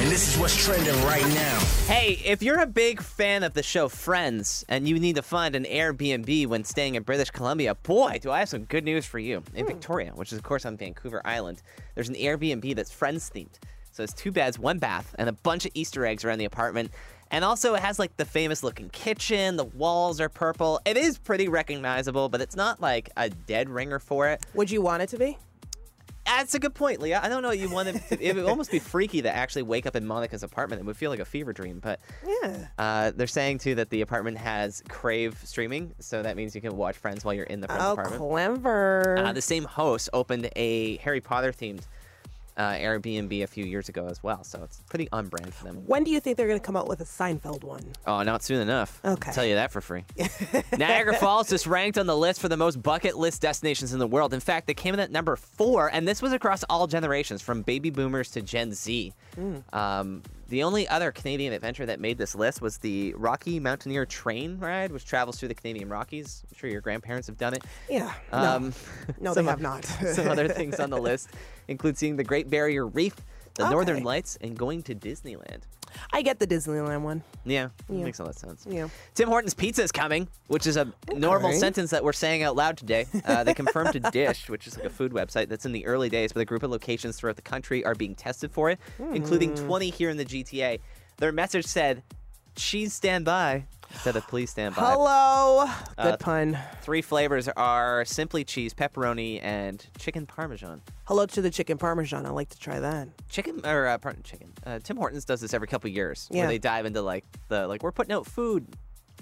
[0.01, 1.59] And this is what's trending right now.
[1.87, 5.55] Hey, if you're a big fan of the show Friends and you need to find
[5.55, 9.19] an Airbnb when staying in British Columbia, boy, do I have some good news for
[9.19, 9.43] you.
[9.53, 9.71] In hmm.
[9.71, 11.61] Victoria, which is, of course, on Vancouver Island,
[11.93, 13.59] there's an Airbnb that's Friends themed.
[13.91, 16.91] So it's two beds, one bath, and a bunch of Easter eggs around the apartment.
[17.31, 19.57] And also, it has like the famous looking kitchen.
[19.57, 20.81] The walls are purple.
[20.85, 24.43] It is pretty recognizable, but it's not like a dead ringer for it.
[24.53, 25.37] Would you want it to be?
[26.25, 27.19] That's a good point, Leah.
[27.23, 27.51] I don't know.
[27.51, 30.43] You want it to, it would almost be freaky to actually wake up in Monica's
[30.43, 30.81] apartment.
[30.81, 31.79] It would feel like a fever dream.
[31.79, 32.67] But Yeah.
[32.77, 36.75] uh, they're saying too that the apartment has Crave streaming, so that means you can
[36.77, 38.21] watch Friends while you're in the Friends Oh, apartment.
[38.21, 39.15] clever.
[39.19, 41.81] Uh, the same host opened a Harry Potter themed
[42.57, 45.75] uh, Airbnb a few years ago as well, so it's pretty on brand for them.
[45.85, 47.83] when do you think they're going to come out with a Seinfeld one?
[48.07, 48.99] Oh, not soon enough.
[49.03, 49.29] Okay.
[49.29, 50.03] I'll tell you that for free.
[50.77, 54.07] Niagara Falls just ranked on the list for the most bucket list destinations in the
[54.07, 54.33] world.
[54.33, 57.61] In fact, they came in at number four, and this was across all generations, from
[57.61, 59.13] baby boomers to Gen Z.
[59.73, 64.59] Um, the only other Canadian adventure that made this list was the Rocky Mountaineer train
[64.59, 66.43] ride, which travels through the Canadian Rockies.
[66.49, 67.63] I'm sure your grandparents have done it.
[67.89, 68.13] Yeah.
[68.31, 68.37] No.
[68.37, 68.73] Um,
[69.19, 69.85] No, they some have not.
[70.13, 71.29] some other things on the list
[71.67, 73.15] include seeing the Great Barrier Reef,
[73.55, 75.61] the Northern Lights, and going to Disneyland.
[76.13, 77.23] I get the Disneyland one.
[77.45, 78.65] Yeah, makes a lot of sense.
[78.69, 78.87] Yeah.
[79.13, 82.77] Tim Hortons Pizza is coming, which is a normal sentence that we're saying out loud
[82.77, 83.05] today.
[83.25, 86.09] Uh, they confirmed to Dish, which is like a food website that's in the early
[86.09, 88.79] days, but a group of locations throughout the country are being tested for it,
[89.13, 89.65] including Hmm.
[89.67, 90.79] 20 here in the GTA.
[91.17, 92.03] Their message said,
[92.55, 95.65] "Cheese stand by," instead of "Please stand by." Hello.
[95.97, 96.57] Good Uh, pun.
[96.81, 100.81] Three flavors are simply cheese, pepperoni, and chicken parmesan.
[101.05, 102.25] Hello to the chicken parmesan.
[102.25, 103.07] I like to try that.
[103.29, 104.53] Chicken or uh, pardon, chicken.
[104.65, 106.41] Uh, Tim Hortons does this every couple years, Yeah.
[106.41, 108.67] where they dive into like the like we're putting out food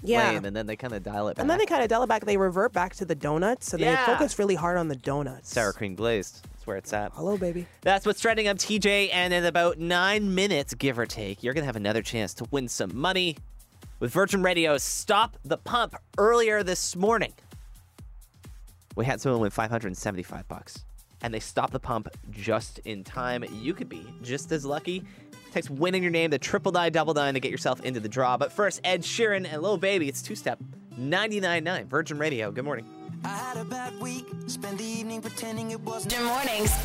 [0.02, 0.30] Yeah.
[0.32, 1.42] lane, and then they kind of dial it back.
[1.42, 2.24] And then they kind of dial it back.
[2.24, 4.04] They revert back to the donuts, so Yeah.
[4.06, 5.50] they focus really hard on the donuts.
[5.50, 6.42] sour cream glazed.
[6.52, 7.12] That's where it's at.
[7.14, 7.66] Hello, baby.
[7.82, 8.48] That's what's trending.
[8.48, 12.34] I'm TJ, and in about nine minutes, give or take, you're gonna have another chance
[12.34, 13.36] to win some money
[14.04, 17.32] with Virgin Radio's Stop the Pump earlier this morning.
[18.96, 20.84] We had someone win 575 bucks,
[21.22, 23.46] and they stopped the pump just in time.
[23.50, 25.04] You could be just as lucky.
[25.52, 28.10] Text win in your name to triple nine double nine to get yourself into the
[28.10, 28.36] draw.
[28.36, 30.06] But first, Ed Sheeran and Lil Baby.
[30.06, 30.58] It's two step
[31.00, 32.52] 99.9 Virgin Radio.
[32.52, 32.86] Good morning.
[33.24, 36.12] I had a bad week, spent the evening pretending it wasn't.
[36.12, 36.76] Virgin Mornings.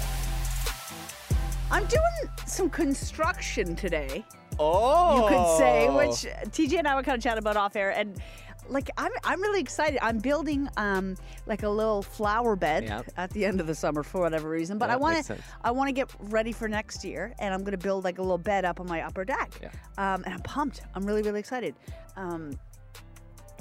[1.69, 4.23] I'm doing some construction today.
[4.60, 7.91] Oh, you could say, which TJ and I were kind of chatting about off air,
[7.91, 8.19] and
[8.67, 9.98] like I'm, I'm really excited.
[10.02, 11.15] I'm building um
[11.48, 13.06] like a little flower bed Yep.
[13.17, 15.38] at the end of the summer for whatever reason, but Yeah, I want to.
[15.63, 18.38] I want to get ready for next year, and I'm gonna build like a little
[18.38, 19.52] bed up on my upper deck.
[19.62, 19.69] Yeah.
[19.98, 20.82] Um, and I'm pumped.
[20.93, 21.74] I'm really, really excited.
[22.15, 22.52] Um,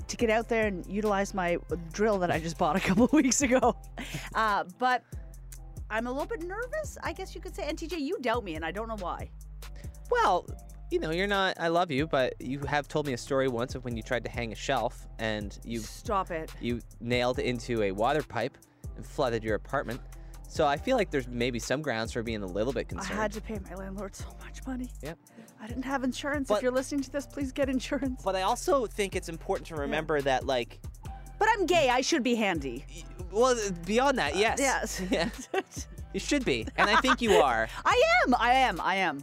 [0.09, 1.59] to get out there and utilize my
[1.93, 3.77] drill that I just bought a couple of weeks ago.
[4.35, 5.03] Uh, but
[5.91, 7.67] I'm a little bit nervous, I guess you could say.
[7.69, 9.29] And TJ, you doubt me, and I don't know why.
[10.11, 10.47] Well,
[10.91, 11.55] you know, you're not.
[11.61, 14.25] I love you, but you have told me a story once of when you tried
[14.25, 16.51] to hang a shelf and you Stop it.
[16.61, 18.57] you nailed into a water pipe
[18.97, 20.01] and flooded your apartment.
[20.51, 23.19] So I feel like there's maybe some grounds for being a little bit concerned.
[23.19, 24.89] I had to pay my landlord so much money.
[25.03, 25.19] Yep.
[25.61, 26.49] I didn't have insurance.
[26.49, 28.23] But- if you're listening to this, please get insurance.
[28.25, 30.81] But I also think it's important to remember that, like,
[31.39, 31.91] But I'm gay.
[31.91, 32.87] I should be handy.
[33.31, 34.59] well, beyond that, yes.
[34.59, 35.03] Yes.
[35.11, 35.29] Yeah.
[36.15, 38.35] You should be, and I think you are, I am.
[38.41, 38.81] I am.
[38.81, 39.23] I am.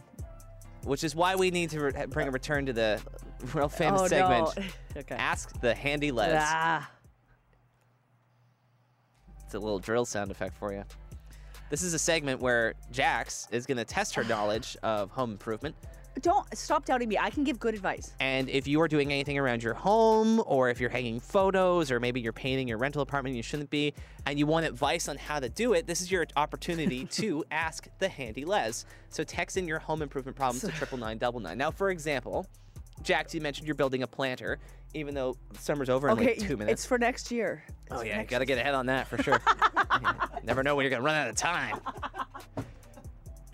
[0.86, 3.02] Which is why we need to bring a return to the
[3.54, 4.56] real famous oh segment.
[4.56, 4.62] no.
[5.00, 5.16] okay.
[5.16, 6.38] Ask the handy les.
[6.40, 6.90] Ah.
[9.44, 10.84] It's a little drill sound effect for you.
[11.68, 15.74] This is a segment where Jax is going to test her knowledge of home improvement
[16.22, 17.18] Don't stop doubting me.
[17.18, 18.12] I can give good advice.
[18.20, 22.00] And if you are doing anything around your home, or if you're hanging photos, or
[22.00, 23.92] maybe you're painting your rental apartment you shouldn't be,
[24.24, 27.88] and you want advice on how to do it, this is your opportunity to ask
[27.98, 28.86] the handy Les.
[29.10, 31.58] So text in your home improvement problems to triple nine double nine.
[31.58, 32.46] Now, for example,
[33.02, 34.58] Jax, you mentioned you're building a planter,
[34.94, 36.80] even though summer's over in Okay, like two minutes.
[36.80, 37.62] it's for next year.
[37.90, 39.38] oh It's for yeah, you got to get ahead on that for sure.
[40.44, 41.78] Never know when you're gonna run out of time.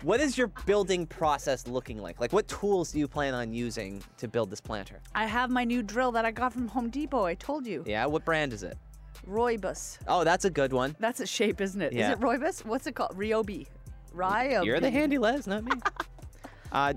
[0.03, 2.19] What is your building process looking like?
[2.19, 4.99] Like, what tools do you plan on using to build this planter?
[5.15, 7.23] I have my new drill that I got from Home Depot.
[7.23, 7.85] I told you.
[7.87, 8.77] Yeah, what brand is it?
[9.25, 9.99] Roybus.
[10.09, 10.93] Oh, that's a good one.
[10.99, 11.93] That's a shape, isn't it?
[11.93, 12.11] Is Yeah.
[12.11, 12.65] Is it Roybus?
[12.65, 13.11] What's it called?
[13.17, 13.67] Ryobi.
[14.13, 14.65] Ryobi.
[14.65, 15.71] You're the handy Les, not me.
[16.73, 16.93] uh,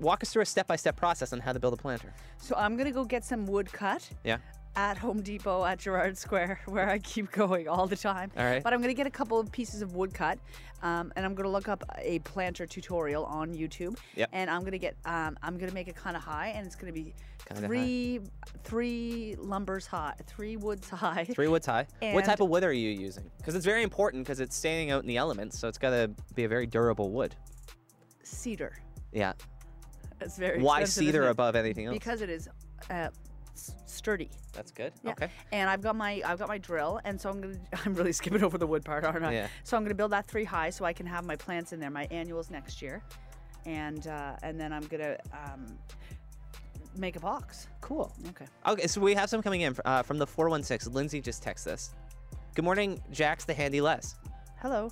[0.00, 2.10] walk us through a step-by-step process on how to build a planter.
[2.38, 4.08] So I'm gonna go get some wood cut.
[4.24, 4.38] Yeah.
[4.76, 8.30] At Home Depot at Gerrard Square, where I keep going all the time.
[8.36, 8.62] All right.
[8.62, 10.38] But I'm going to get a couple of pieces of wood cut,
[10.82, 13.96] um, and I'm going to look up a planter tutorial on YouTube.
[14.16, 14.28] Yep.
[14.34, 16.66] And I'm going to get, um, I'm going to make it kind of high, and
[16.66, 17.14] it's going to be
[17.48, 17.66] Kinda high.
[17.68, 18.20] three,
[18.64, 21.24] three lumbers high, three woods high.
[21.34, 21.86] Three woods high.
[22.12, 23.30] what type of wood are you using?
[23.38, 26.10] Because it's very important because it's standing out in the elements, so it's got to
[26.34, 27.34] be a very durable wood.
[28.24, 28.76] Cedar.
[29.10, 29.32] Yeah.
[30.20, 31.94] It's very Why cedar above anything else?
[31.94, 32.48] Because it is
[32.90, 33.08] uh,
[33.86, 34.30] sturdy.
[34.52, 34.92] That's good.
[35.02, 35.12] Yeah.
[35.12, 35.28] Okay.
[35.52, 38.42] And I've got my I've got my drill, and so I'm gonna I'm really skipping
[38.42, 39.32] over the wood part, aren't I?
[39.32, 39.48] Yeah.
[39.64, 41.90] So I'm gonna build that three high, so I can have my plants in there,
[41.90, 43.02] my annuals next year,
[43.64, 45.78] and uh, and then I'm gonna um,
[46.96, 47.68] make a box.
[47.80, 48.12] Cool.
[48.28, 48.46] Okay.
[48.66, 50.92] Okay, so we have some coming in uh, from the 416.
[50.92, 51.94] Lindsay just texted us.
[52.54, 54.16] Good morning, Jax the Handy Les.
[54.60, 54.90] Hello.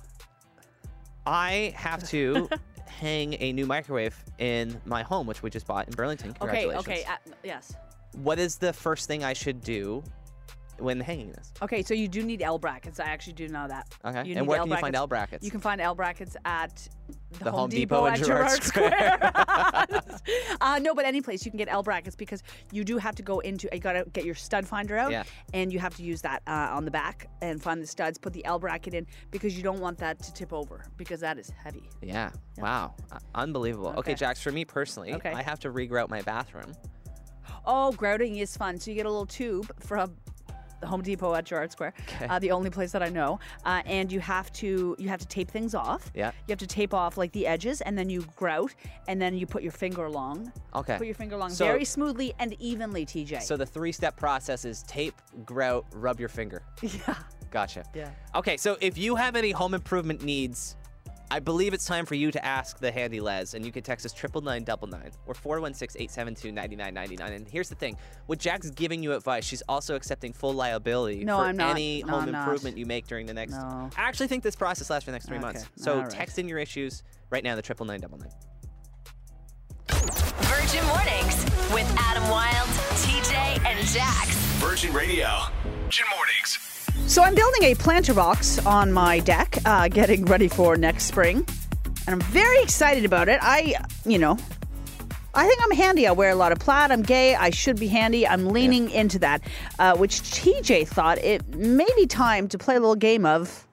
[1.25, 2.47] I have to
[2.85, 6.29] hang a new microwave in my home, which we just bought in Burlington.
[6.29, 6.39] Okay.
[6.39, 6.87] Congratulations.
[6.87, 7.03] Okay.
[7.03, 7.75] Uh, yes.
[8.23, 10.03] What is the first thing I should do
[10.77, 11.51] when hanging this?
[11.61, 11.83] Okay.
[11.83, 12.99] So you do need L brackets.
[12.99, 13.87] I actually do know that.
[14.03, 14.29] Okay.
[14.29, 15.43] You and where can you find L brackets?
[15.43, 16.87] You can find L brackets at
[17.31, 19.19] the, The Home Depot in at Gerrard Gerrard Square.
[20.61, 23.23] uh, no, but any place you can get L brackets because you do have to
[23.23, 23.69] go into.
[23.71, 25.23] You gotta get your stud finder out, Yeah.
[25.53, 28.17] and you have to use that uh, on the back and find the studs.
[28.17, 31.37] Put the L bracket in because you don't want that to tip over because that
[31.37, 31.89] is heavy.
[32.01, 32.31] Yeah.
[32.57, 32.95] Wow.
[33.11, 33.89] Uh, unbelievable.
[33.89, 33.99] Okay.
[33.99, 34.13] Okay.
[34.15, 35.31] Jax, for me personally, Okay.
[35.31, 36.73] I have to regrout my bathroom.
[37.67, 38.79] Oh, grouting is fun.
[38.79, 40.15] So you get a little tube from
[40.81, 41.93] the Home Depot at Gerrard Square,
[42.29, 45.27] uh, the only place that I know, uh, and you have to you have to
[45.27, 46.11] tape things off.
[46.13, 46.31] Yeah.
[46.47, 48.75] You have to tape off like the edges, and then you grout,
[49.07, 50.51] and then you put your finger along.
[50.75, 50.97] Okay.
[50.97, 53.41] Put your finger along So- very smoothly and evenly, TJ.
[53.41, 56.61] So the three-step process is tape, grout, rub your finger.
[56.81, 57.15] yeah.
[57.51, 57.85] Gotcha.
[57.95, 58.09] Yeah.
[58.35, 60.75] Okay, so if you have any home improvement needs,
[61.31, 64.05] I believe it's time for you to ask the handy Les, and you can text
[64.05, 67.19] us triple nine double nine or 416-872-9999.
[67.35, 71.37] And here's the thing: with Jax giving you advice, she's also accepting full liability No,
[71.37, 71.71] for I'm not.
[71.71, 72.43] any No, home I'm not.
[72.43, 73.53] improvement you make during the next.
[73.53, 73.89] No.
[73.97, 75.65] I actually think this process lasts for the next three months.
[75.77, 76.09] So all right.
[76.09, 78.29] text in your issues right now, the triple nine double nine.
[79.87, 82.69] Virgin Mornings with Adam Wilde,
[83.01, 84.35] TJ, and Jax.
[84.59, 85.27] Virgin Radio.
[85.83, 86.59] Virgin Mornings.
[87.07, 91.47] So I'm building a planter box on my deck, uh, getting ready for next spring,
[92.07, 93.39] and I'm very excited about it.
[93.41, 94.37] I, you know,
[95.35, 96.07] I think I'm handy.
[96.07, 96.91] I wear a lot of plaid.
[96.91, 97.35] I'm gay.
[97.35, 98.25] I should be handy.
[98.25, 99.41] I'm leaning into that,
[99.79, 103.67] uh, which TJ thought it may be time to play a little game of.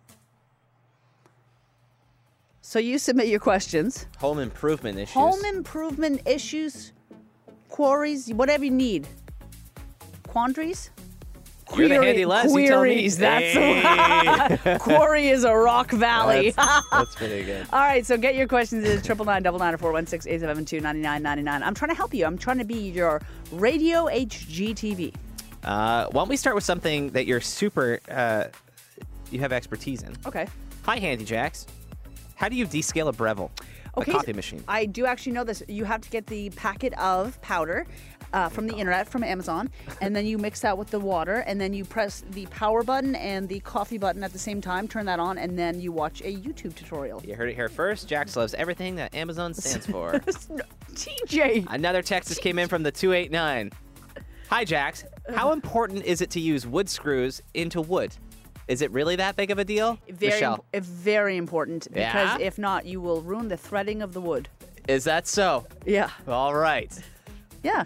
[2.60, 4.06] So you submit your questions.
[4.18, 5.14] Home improvement issues.
[5.14, 6.92] Home improvement issues,
[7.68, 9.06] quarries, whatever you need.
[10.28, 10.90] Quandaries?
[11.76, 12.52] You're the handy Les.
[12.54, 12.90] you tell me.
[12.90, 14.76] Queries, that's Hey.
[14.80, 16.50] Quarry is a rock valley.
[16.50, 17.66] That's, that's pretty good.
[17.72, 20.26] All right, so get your questions in triple nine double nine or four one six
[20.26, 21.62] eight seven two ninety nine ninety nine.
[21.62, 22.24] I'm trying to help you.
[22.26, 23.20] I'm trying to be your
[23.52, 25.14] radio HGTV.
[25.64, 28.44] Uh, why don't we start with something that you're super, uh,
[29.30, 30.16] you have expertise in?
[30.26, 30.46] Okay.
[30.84, 31.66] Hi, Handy Jax.
[32.34, 33.50] How do you descale a Breville?
[33.96, 34.10] Okay.
[34.10, 34.64] A coffee machine.
[34.66, 35.62] I do actually know this.
[35.68, 37.86] You have to get the packet of powder
[38.32, 41.60] uh, from the internet, from Amazon, and then you mix that with the water, and
[41.60, 45.06] then you press the power button and the coffee button at the same time, turn
[45.06, 47.22] that on, and then you watch a YouTube tutorial.
[47.24, 48.08] You heard it here first.
[48.08, 50.12] Jax loves everything that Amazon stands for.
[50.94, 51.66] TJ!
[51.70, 53.70] Another text just came in from the 289.
[54.50, 55.04] Hi, Jax.
[55.34, 58.14] How important is it to use wood screws into wood?
[58.68, 59.98] Is it really that big of a deal?
[60.08, 62.38] Very, Michelle, imp- very important because Yeah?
[62.38, 64.48] if not, you will ruin the threading of the wood.
[64.88, 65.66] is that so?
[65.86, 66.10] Yeah.
[66.28, 66.92] All right.
[67.62, 67.84] Yeah.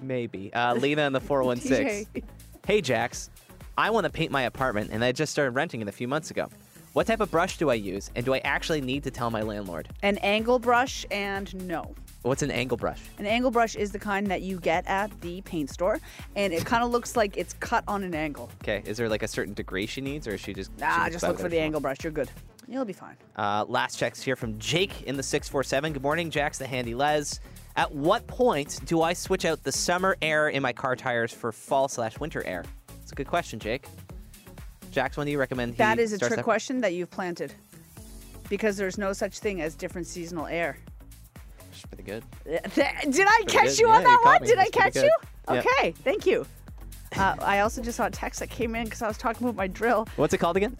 [0.00, 0.52] Maybe.
[0.54, 1.20] Uh, Lena in the
[1.66, 2.22] 416.
[2.66, 3.30] Hey, Jax.
[3.78, 6.30] I want to paint my apartment, and I just started renting it a few months
[6.30, 6.48] ago.
[6.92, 9.40] What type of brush do I use, and do I actually need to tell my
[9.40, 9.88] landlord?
[10.02, 11.94] An angle brush and no.
[12.20, 13.00] What's an angle brush?
[13.18, 16.00] An angle brush is the kind that you get at the paint store,
[16.36, 18.50] and it kind of looks like it's cut on an angle.
[18.62, 20.70] Okay, is there like a certain degree she needs, or is she just?
[20.78, 21.96] she Ah, just look for the angle brush.
[22.04, 22.30] You're good.
[22.68, 23.16] You'll be fine.
[23.36, 25.94] Uh, last checks here from Jake in the 647.
[25.94, 27.40] Good morning, Jax, the handy Les.
[27.76, 31.52] At what point do I switch out the summer air in my car tires for
[31.52, 32.64] fall slash winter air?
[33.02, 33.86] It's a good question, Jake.
[34.90, 37.54] Jax, when do you recommend he That is a trick question that you've planted.
[38.50, 40.76] Because there's no such thing as different seasonal air.
[41.70, 42.24] That's pretty good.
[42.44, 43.78] Did I catch good.
[43.78, 44.42] you on Yeah, that one?
[44.42, 45.10] Did I That's pretty catch you?
[45.50, 45.60] Yeah.
[45.60, 46.46] Okay, thank you.
[47.16, 49.56] Uh, I also just saw a text that came in because I was talking about
[49.56, 50.08] my drill.
[50.16, 50.76] What's it called again?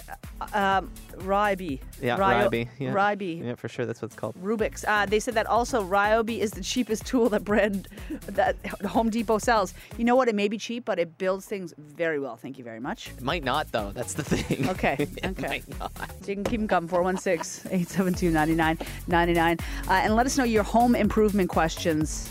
[0.52, 1.80] Um, Ryobi.
[2.00, 2.68] Yeah, Ryo- Ryobi.
[2.78, 2.92] Yeah.
[2.92, 3.44] Ryobi.
[3.44, 3.86] Yeah, for sure.
[3.86, 4.34] That's what it's called.
[4.42, 4.84] Rubik's.
[4.84, 7.88] Uh, they said that also Ryobi is the cheapest tool that brand
[8.26, 9.74] that Home Depot sells.
[9.98, 10.28] You know what?
[10.28, 12.36] It may be cheap, but it builds things very well.
[12.36, 13.10] Thank you very much.
[13.10, 13.92] It might not, though.
[13.92, 14.68] That's the thing.
[14.70, 15.46] Okay, it okay.
[15.48, 15.92] might not.
[16.22, 19.58] So you can keep them coming 416 872 9999.
[19.88, 22.30] Uh, And let us know your home improvement questions.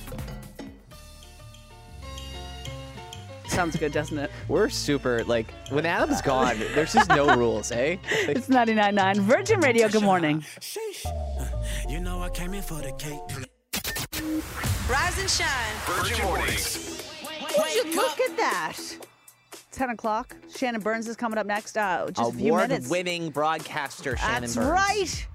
[3.51, 4.31] Sounds good, doesn't it?
[4.47, 7.97] We're super, like, when Adam's gone, there's just no rules, eh?
[8.25, 9.89] Like, It's 99.9 Virgin Radio.
[9.89, 10.43] Good morning.
[11.89, 13.19] You know I came in for the cake.
[14.89, 15.75] Rise and shine.
[15.85, 17.13] Virgin Mornings.
[17.57, 18.77] Would you look at that?
[19.73, 20.33] 10 o'clock.
[20.55, 21.77] Shannon Burns is coming up next.
[21.77, 22.85] Uh, just a few minutes.
[22.85, 24.69] Award-winning broadcaster Shannon That's Burns.
[24.69, 25.27] right.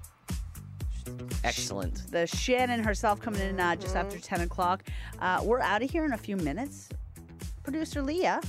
[1.43, 2.11] Excellent.
[2.11, 4.83] The Shannon herself coming in uh, just after 10 o'clock.
[5.19, 6.89] Uh, we're out of here in a few minutes.
[7.67, 8.39] Producer Leah.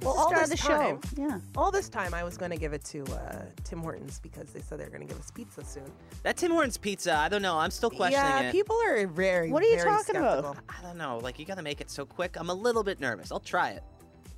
[0.00, 1.22] Well, all this the time, show.
[1.22, 1.40] Yeah.
[1.54, 4.62] all this time, I was going to give it to uh, Tim Hortons because they
[4.62, 5.84] said they were going to give us pizza soon.
[6.22, 7.58] That Tim Hortons pizza, I don't know.
[7.58, 8.52] I'm still questioning yeah, it.
[8.52, 9.50] people are very.
[9.50, 10.56] What are you very talking about?
[10.70, 11.18] I don't know.
[11.18, 12.36] Like, you got to make it so quick.
[12.40, 13.30] I'm a little bit nervous.
[13.30, 13.82] I'll try it.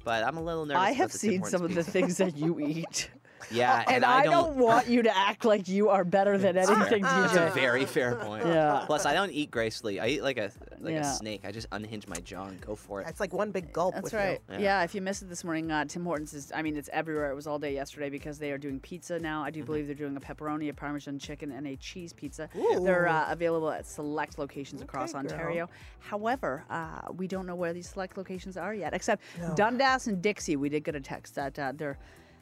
[0.03, 0.83] But I'm a little nervous.
[0.83, 3.09] I have the seen Hortons some of the things that you eat.
[3.53, 7.37] Yeah, and, I, don't, want you to act like you are better than anything, That's
[7.37, 8.47] a very fair point.
[8.47, 8.83] Yeah.
[8.87, 10.01] Plus, I don't eat gracefully.
[10.01, 11.11] I eat like a like Yeah.
[11.13, 11.43] a snake.
[11.45, 13.07] I just unhinge my jaw and go for it.
[13.09, 13.95] It's like one big gulp.
[13.95, 14.41] That's with right.
[14.49, 14.55] You.
[14.55, 14.61] Yeah.
[14.61, 14.83] Yeah.
[14.85, 17.31] if you missed it this morning, uh, Tim Hortons is, I mean, it's everywhere.
[17.31, 19.43] It was all day yesterday because they are doing pizza now.
[19.43, 19.67] I do Mm-hmm.
[19.67, 22.49] believe they're doing a pepperoni, a Parmesan chicken, and a cheese pizza.
[22.55, 25.33] They're uh, available at select locations across Okay, girl.
[25.33, 25.69] Ontario.
[26.01, 29.23] However, uh, we don't know where these select locations are yet, except
[29.55, 30.57] Dundas and Dixie.
[30.57, 31.99] We did get a text that uh, they're.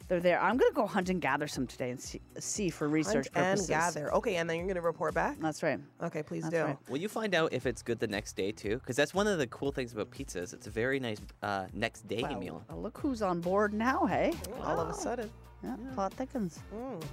[0.07, 0.39] They're there.
[0.39, 3.69] I'm gonna go hunt and gather some today and see, see for research Hunt purposes.
[3.69, 4.13] and gather.
[4.15, 5.37] Okay, and then you're going to report back.
[5.39, 5.79] That's right.
[6.03, 6.63] Okay, please That's do.
[6.63, 6.77] right.
[6.89, 8.77] Will you find out if it's good the next day too?
[8.77, 11.65] Because that's one of the cool things about pizza is it's a very nice uh,
[11.73, 12.39] next day Wow.
[12.39, 12.63] meal.
[12.69, 14.33] Uh, look who's on board now, hey?
[14.63, 15.29] All of a sudden.
[15.63, 16.59] Yeah, plot thickens.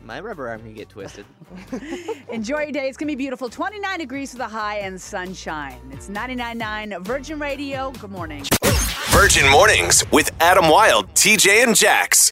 [0.05, 1.25] My rubber arm can get twisted.
[2.31, 2.89] Enjoy your day.
[2.89, 3.49] It's going to be beautiful.
[3.49, 5.79] 29 degrees with a high and sunshine.
[5.91, 7.93] It's 99.9 Virgin Radio.
[7.93, 8.45] Good morning.
[9.09, 12.31] Virgin Mornings with Adam Wilde, TJ, and Jax.